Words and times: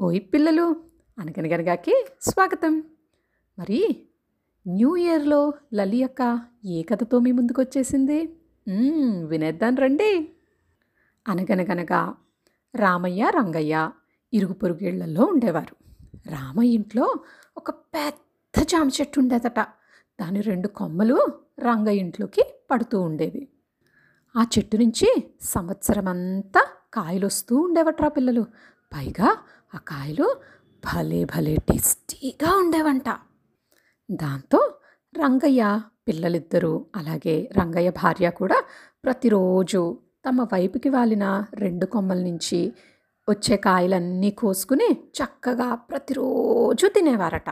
ఓయ్ 0.00 0.20
పిల్లలు 0.34 0.76
అనగనగనగాకి 1.18 2.06
స్వాగతం. 2.20 2.82
మరి 3.58 4.06
న్యూ 4.68 4.96
ఇయర్లో 4.96 5.52
లలి 5.74 5.96
యొక్క 5.96 6.40
ఏ 6.64 6.82
కథతో 6.82 7.18
మీ 7.18 7.32
ముందుకు 7.32 7.60
వచ్చేసింది 7.62 8.36
వినేద్దాం 9.24 9.76
రండి. 9.76 10.32
అనగనగనగా 11.28 12.14
రామయ్య 12.74 13.30
రంగయ్య 13.36 13.90
ఇరుగు 14.32 14.52
పొరుగేళ్ళలో 14.52 15.24
ఉండేవారు. 15.24 15.76
రామయ్య 16.30 16.74
ఇంట్లో 16.74 17.14
ఒక 17.56 17.70
పెద్ద 17.70 18.62
జామ 18.62 18.88
చెట్టు 19.00 19.20
ఉండేదట. 19.20 19.60
దాని 20.20 20.40
రెండు 20.40 20.68
కొమ్మలు 20.68 21.18
రంగయ్య 21.58 22.00
ఇంట్లోకి 22.00 22.44
పడుతూ 22.70 23.00
ఉండేవి. 23.00 23.48
ఆ 24.36 24.46
చెట్టు 24.58 24.76
నుంచి 24.76 25.30
సంవత్సరమంతా 25.40 26.68
కాయలు 26.94 27.26
వస్తూ 27.26 27.56
ఉండేవట్రా 27.56 28.08
పిల్లలు. 28.08 28.46
పైగా 28.94 29.36
ఆ 29.76 29.78
కాయలు 29.78 30.36
భలే 30.84 31.24
భలే 31.24 31.56
టేస్టీగా 31.56 32.56
ఉండేవంట. 32.56 33.08
దాంతో 34.10 34.74
రంగయ్య 35.16 35.80
పిల్లలిద్దరూ 36.08 36.86
అలాగే 36.96 37.50
రంగయ్య 37.52 37.90
భార్య 37.90 38.30
కూడా 38.30 38.64
ప్రతిరోజు 39.04 39.98
తమ 40.28 40.42
వైపుకి 40.42 40.88
వాలిన 40.88 41.46
రెండు 41.54 41.86
కొమ్మల 41.86 42.18
నుంచి 42.18 42.72
వచ్చే 43.28 43.56
కాయలన్నీ 43.56 44.30
కోసుకుని 44.30 44.88
చక్కగా 44.92 45.74
ప్రతిరోజు 45.74 46.86
తినేవారట. 46.86 47.50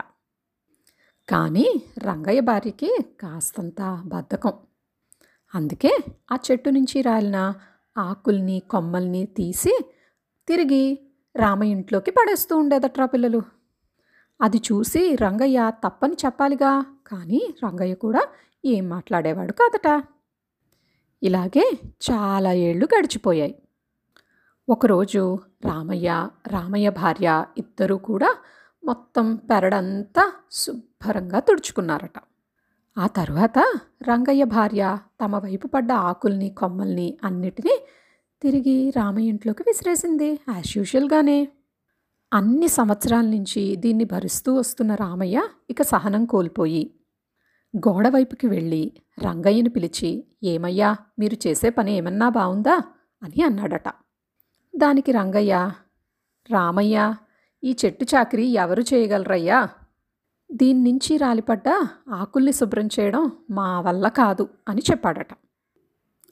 కానీ 1.29 1.83
రంగయ్య 1.99 2.39
భార్యకి 2.39 2.97
కాస్తంత 3.19 4.01
బద్ధకం. 4.05 4.53
అందుకే 5.55 5.97
ఆ 6.31 6.37
చెట్టు 6.51 6.69
నుంచి 6.69 7.01
రాలిన 7.01 7.53
ఆకుల్ని 7.97 8.59
కొమ్మల్ని 8.59 9.25
తీసి 9.25 9.79
తిరిగి 10.47 11.04
రామయ్య 11.35 11.71
ఇంట్లోకి 11.71 12.11
పడేస్తూ 12.11 12.57
ఉండేదట్రా 12.57 13.05
పిల్లలు. 13.05 13.41
అది 14.41 14.57
చూసి 14.57 15.15
రంగయ్య 15.15 15.71
తప్పని 15.83 16.13
చెప్పాలిగా 16.25 16.85
కానీ 17.07 17.55
రంగయ్య 17.63 17.95
కూడా 17.95 18.21
ఏం 18.65 18.89
మాట్లాడేవాడు 18.89 19.51
కాదట. 19.51 20.03
ఇలాగే 21.23 21.79
చాలా 22.11 22.53
ఏళ్ళు 22.53 22.87
గడిచిపోయాయి. 22.97 23.61
ఒకరోజు 24.69 25.39
రామయ్య 25.65 26.27
రామయ్య 26.47 26.89
భార్య 26.89 27.45
ఇద్దరూ 27.57 27.97
కూడా 27.97 28.35
మొత్తం 28.85 29.35
పెరడంతా 29.35 30.33
శుభ్రంగా 30.51 31.39
తుడుచుకున్నారట. 31.39 32.19
ఆ 32.97 33.07
తర్వాత 33.07 33.59
రంగయ్య 34.03 34.43
భార్య 34.43 34.97
తమ 35.23 35.37
వైపు 35.37 35.67
పడ్డ 35.67 35.91
ఆకుల్ని 35.91 36.49
కొమ్మల్ని 36.49 37.17
అన్నిటినీ 37.23 37.87
తిరిగి 38.41 38.89
రామయ్య 38.89 39.29
ఇంట్లోకి 39.29 39.63
విసిరేసింది 39.63 40.39
యాజ్ 40.49 40.77
యూజువల్గానే 40.77 41.47
అన్ని 42.31 42.67
సంవత్సరాల 42.67 43.25
నుంచి 43.25 43.75
దీన్ని 43.75 44.05
భరిస్తూ 44.05 44.53
వస్తున్న 44.53 44.95
రామయ్య 44.95 45.41
ఇక 45.69 45.81
సహనం 45.81 46.25
కోల్పోయి 46.25 46.83
గోడ 47.73 48.07
వైపుకి 48.07 48.47
వెళ్ళి 48.47 48.83
రంగయ్యని 49.23 49.69
పిలిచి 49.69 50.09
ఏమయ్యా 50.43 50.95
మీరు 51.19 51.47
చేసే 51.47 51.69
పని 51.69 51.91
ఏమన్నా 51.91 52.29
బావుందా? 52.29 52.75
అని 53.21 53.41
అన్నాడట. 53.43 53.87
దానికి 54.75 55.11
రంగయ్య 55.11 55.71
రామయ్య 56.49 57.15
ఈ 57.63 57.75
చెట్టు 57.85 58.05
చాకరీ 58.15 58.47
ఎవరు 58.53 58.81
చేయగలరయ్యా? 58.81 59.69
దీని 60.51 60.91
నుంచి 60.91 61.17
రాలిపడ్డ 61.17 61.67
ఆకుల్ని 62.09 62.51
శుభ్రం 62.51 62.87
చేయడం 62.99 63.31
మా 63.49 63.79
వల్ల 63.79 64.07
కాదు 64.07 64.49
అని 64.67 64.81
చెప్పాడట. 64.91 65.31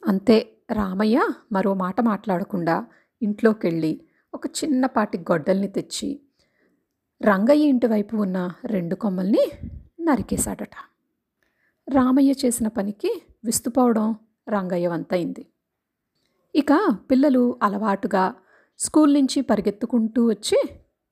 అంతే 0.02 0.36
రామయ్య 0.70 1.28
మరో 1.52 1.74
మాట 1.74 2.00
మాట్లాడకుండా 2.00 2.86
ఇంట్లోకెళ్ళి 3.22 4.00
ఒక 4.34 4.46
చిన్నపాటి 4.46 5.18
గొడ్డల్ని 5.18 5.68
తెచ్చి 5.68 6.20
రంగయ్య 7.22 7.64
ఇంటి 7.64 7.86
వైపు 7.86 8.16
ఉన్న 8.16 8.50
రెండు 8.66 8.94
కొమ్మల్ని 8.94 9.50
నరికేశాడట. 10.00 10.76
రామయ్య 11.88 12.32
చేసిన 12.44 12.68
పనికి 12.68 13.22
విస్తుపోవడం 13.44 14.14
రంగయ్య 14.48 14.86
వంతైంది. 14.86 15.46
ఇక 16.54 16.96
పిల్లలు 17.10 17.58
అలవాటుగా 17.62 18.34
స్కూల్ 18.78 19.14
నుంచి 19.14 19.42
పరిగెత్తుకుంటూ 19.42 20.28
వచ్చి 20.28 20.68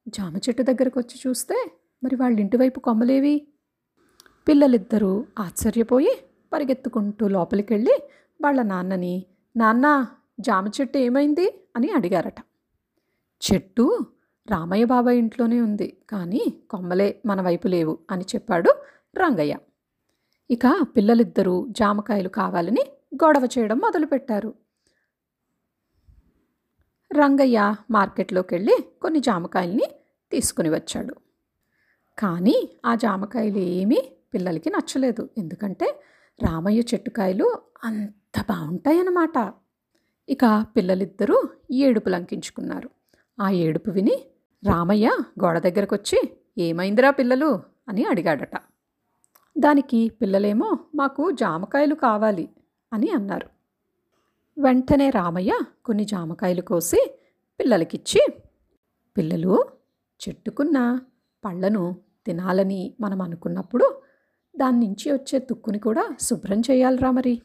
జామ 0.09 0.37
చెట్టు 0.37 0.63
దగ్గరకు 0.63 1.01
వచ్చి 1.01 1.21
చూస్తే 1.27 1.71
మరి 2.05 2.17
వాళ్ళ 2.17 2.41
ఇంటివైపు 2.41 2.81
కొమ్మలేవి? 2.81 3.47
పిల్లలిద్దరూ 4.49 5.27
ఆశ్చర్యపోయి 5.39 6.23
పరిగెత్తుకుంటూ 6.53 7.29
లోపలికి 7.29 7.73
వెళ్ళి 7.73 8.11
వాళ్ళ 8.43 8.63
నాన్నని 8.63 9.27
నాన్న 9.57 10.07
జామ 10.41 10.67
చెట్టు 10.69 10.99
ఏమైంది? 10.99 11.69
అని 11.77 11.93
అడిగారట. 11.93 12.41
చెట్టు 13.43 14.07
రామయ్య 14.51 14.85
బాబాయ్ 14.85 15.19
ఇంట్లోనే 15.19 15.61
ఉంది 15.61 15.97
కానీ 16.11 16.43
కొమ్మలే 16.71 17.23
మన 17.27 17.41
వైపు 17.41 17.69
లేవు 17.69 17.99
అని 18.11 18.25
చెప్పాడు 18.25 18.71
రంగయ్య. 19.17 19.57
ఇక 20.51 20.67
పిల్లలిద్దరూ 20.83 21.67
జామకాయలు 21.71 22.29
కావాలని 22.29 22.85
గొడవ 23.15 23.49
చేయడం 23.59 23.79
మొదలుపెట్టారు. 23.79 24.55
రంగయ్య 27.13 27.75
మార్కెట్లోకి 27.91 28.55
వెళ్ళి 28.55 28.85
కొన్ని 29.03 29.21
జామకాయల్ని 29.21 29.87
తీసుకుని 30.31 30.69
వచ్చాడు. 30.69 31.15
కానీ 32.19 32.79
ఆ 32.85 32.95
జామకాయలు 32.95 33.59
ఏమీ 33.59 33.99
పిల్లలకి 34.35 34.71
నచ్చలేదు 34.71 35.29
ఎందుకంటే 35.39 36.03
రామయ్య 36.43 36.81
చెట్టుకాయలు 36.81 37.59
అంత 38.37 38.45
బాగుంటాయన్నమాట. 38.49 39.53
ఇక 40.29 40.67
పిల్లలిద్దరూ 40.77 41.37
ఏడుపు 41.71 42.09
లంకించుకున్నారు. 42.09 42.91
ఆ 43.41 43.51
ఏడుపు 43.51 43.91
విని 43.91 44.15
రామయ్య 44.65 45.11
గోడ 45.45 45.59
దగ్గరకు 45.59 45.95
వచ్చి 45.95 46.19
ఏమైందిరా 46.59 47.11
పిల్లలు? 47.11 47.51
అని 47.89 48.05
అడిగాడట. 48.05 48.57
దానికి 49.57 50.09
పిల్లలేమో 50.23 50.79
మాకు 50.95 51.31
జామకాయలు 51.31 51.95
కావాలి 51.95 52.49
అని 52.93 53.11
అన్నారు. 53.11 53.49
వెంటనే 54.59 55.11
రామయ్య 55.11 55.53
కొన్ని 55.85 56.05
జామకాయలు 56.05 56.63
కోసి 56.63 57.19
పిల్లలకిచ్చి 57.61 58.27
పిల్లలు 59.17 59.55
చెట్టుకున్న 60.21 61.01
పళ్ళను 61.45 61.85
తినాలని 62.27 62.95
మనం 63.01 63.23
అనుకున్నప్పుడు 63.23 64.03
దాని 64.59 64.87
నుంచి 64.87 65.13
వచ్చే 65.13 65.39
తుక్కుని 65.39 65.79
కూడా 65.79 66.17
శుభ్రం 66.21 66.61
చేయాలిరా 66.61 67.11
మరి. 67.11 67.43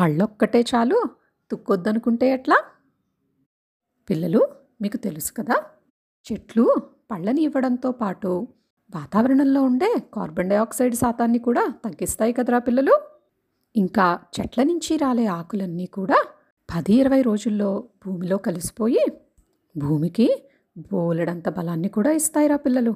పళ్ళొక్కటే 0.00 0.64
చాలు. 0.74 0.98
తుక్కొద్దనుకుంటే 1.50 2.32
ఎట్లా? 2.32 2.56
పిల్లలు 4.10 4.40
మీకు 4.82 4.96
తెలుసు 4.96 5.32
కదా 5.32 5.56
చెట్లు 6.26 6.64
పళ్ళని 7.10 7.42
ఇవ్వడంతో 7.42 7.92
పాటు 7.92 8.48
వాతావరణంలో 8.94 9.62
ఉండే 9.62 10.02
కార్బన్ 10.14 10.48
డైఆక్సైడ్ 10.48 10.94
శాతాన్ని 10.94 11.38
కూడా 11.38 11.68
తగ్గిస్తాయి 11.84 12.32
కదరా 12.32 12.58
పిల్లలు. 12.58 12.94
ఇంకా 13.76 14.20
చెట్ల 14.40 14.62
నుంచి 14.62 14.96
రాలే 14.96 15.26
ఆకులన్నీ 15.26 15.86
కూడా 15.86 16.18
పది 16.74 16.92
ఇరవై 16.92 17.22
రోజుల్లో 17.22 17.88
భూమిలో 18.06 18.36
కలిసిపోయి 18.36 19.04
భూమికి 19.76 20.28
బోలెడంత 20.76 21.48
బలాన్ని 21.48 21.88
కూడా 21.88 22.10
ఇస్తాయిరా 22.10 22.56
పిల్లలు. 22.56 22.92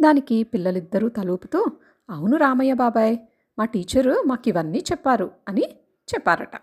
దానికి 0.00 0.42
పిల్లలిద్దరూ 0.42 1.08
తలూపుతూ 1.08 1.64
అవును 2.10 2.36
రామయ్య 2.36 2.72
బాబాయ్ 2.72 3.18
మా 3.58 3.64
టీచరు 3.64 4.22
మాకు 4.26 4.48
ఇవన్నీ 4.48 4.78
చెప్పారు 4.92 5.30
అని 5.48 5.64
చెప్పారట. 6.14 6.56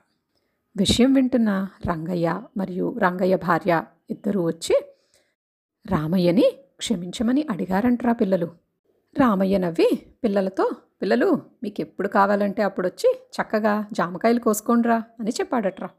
విషయం 0.77 1.13
వింటున్న 1.13 1.67
రంగయ్య 1.87 2.41
మరియు 2.57 2.95
రంగయ్య 2.99 3.35
భార్య 3.35 3.83
ఇద్దరూ 4.09 4.45
వచ్చి 4.45 4.75
రామయ్యని 5.85 6.45
క్షమించమని 6.77 7.47
అడిగారంట్రా 7.49 8.13
పిల్లలు. 8.13 8.45
రామయ్య 9.17 9.57
నవ్వి 9.57 10.05
పిల్లలతో 10.23 10.69
పిల్లలు 11.01 11.41
మీకు 11.63 11.81
ఎప్పుడు 11.81 12.07
కావాలంటే 12.07 12.61
అప్పుడు 12.61 12.87
వచ్చి 12.87 13.19
చక్కగా 13.33 13.85
జామకాయలు 13.93 14.39
కోసుకోండిరా 14.39 15.03
అని 15.19 15.29
చెప్పాడట్రా. 15.29 15.89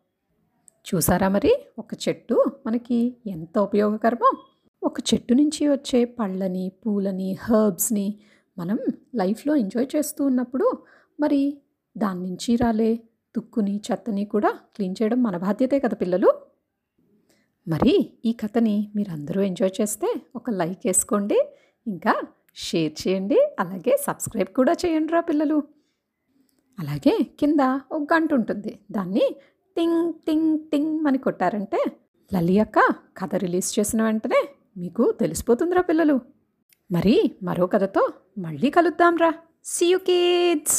చూసారా 0.89 1.29
మరి 1.29 1.67
ఒక 1.79 1.95
చెట్టు 2.09 2.45
మనకి 2.67 3.17
ఎంత 3.27 3.59
ఉపయోగకరమో. 3.59 4.45
ఒక 4.83 5.01
చెట్టు 5.15 5.35
నుంచి 5.35 5.69
వచ్చే 5.69 6.05
పళ్ళని 6.05 6.73
పూలని 6.87 7.37
హర్బ్స్ని 7.41 8.19
మనం 8.59 8.79
లైఫ్లో 9.15 9.55
ఎంజాయ్ 9.55 9.87
చేస్తూ 9.97 10.25
ఉన్నప్పుడు 10.25 10.83
మరి 11.21 11.59
దాని 11.99 12.23
నుంచి 12.23 12.57
రాలే. 12.57 12.99
తుక్కుని 13.35 13.75
చెత్తని 13.87 14.25
కూడా 14.25 14.51
క్లీన్ 14.75 14.97
చేయడం 14.99 15.23
మన 15.23 15.37
బాధ్యతే 15.37 15.79
కదా 15.79 15.97
పిల్లలు. 16.03 16.31
మరి 17.67 17.95
ఈ 18.25 18.33
కథని 18.33 18.77
మీరందరూ 18.97 19.41
ఎంజాయ్ 19.43 19.73
చేస్తే 19.81 20.09
ఒక 20.35 20.51
లైక్ 20.51 20.87
వేసుకోండి 20.87 21.39
ఇంకా 21.87 22.15
షేర్ 22.57 22.95
చేయండి 23.01 23.39
అలాగే 23.59 23.97
సబ్స్క్రైబ్ 24.07 24.49
కూడా 24.59 24.73
చేయండి 24.85 25.13
రా 25.13 25.21
పిల్లలు. 25.21 25.59
అలాగే 26.79 27.15
కింద 27.41 27.61
ఒక 27.93 28.03
గంట 28.13 28.31
ఉంటుంది 28.35 28.73
దాన్ని 28.91 29.27
టింగ్ 29.77 30.13
టింగ్ 30.27 30.59
టింగ్ 30.73 31.07
అని 31.07 31.19
కొట్టారంటే 31.19 31.81
లలి 32.31 32.57
అక్క 32.61 32.79
కథ 33.21 33.35
రిలీజ్ 33.35 33.79
చేసిన 33.79 34.03
వెంటనే 34.03 34.41
మీకు 34.77 35.05
తెలిసిపోతుందిరా 35.21 35.81
పిల్లలు. 35.81 36.17
మరి 36.91 37.17
మరో 37.43 37.67
కథతో 37.67 38.03
మళ్ళీ 38.39 38.71
కలుద్దాంరా 38.71 39.31
సీ 39.65 39.87
యూ 39.93 39.99
కిడ్స్ 40.09 40.79